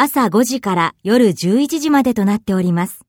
[0.00, 3.07] 朝5時から夜11時までとなっております。